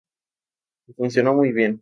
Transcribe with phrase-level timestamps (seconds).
[0.87, 1.79] Y funcionó muy bien.